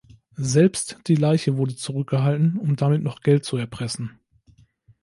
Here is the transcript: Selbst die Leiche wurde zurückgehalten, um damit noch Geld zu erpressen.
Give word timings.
Selbst 0.37 0.97
die 1.05 1.13
Leiche 1.13 1.57
wurde 1.57 1.75
zurückgehalten, 1.75 2.57
um 2.57 2.75
damit 2.75 3.03
noch 3.03 3.21
Geld 3.21 3.45
zu 3.45 3.57
erpressen. 3.57 4.17